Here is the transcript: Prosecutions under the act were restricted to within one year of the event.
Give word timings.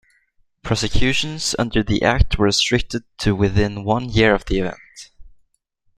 Prosecutions 0.63 1.55
under 1.59 1.83
the 1.83 2.01
act 2.01 2.39
were 2.39 2.45
restricted 2.45 3.03
to 3.19 3.35
within 3.35 3.83
one 3.83 4.09
year 4.09 4.33
of 4.33 4.43
the 4.45 4.57
event. 4.57 5.11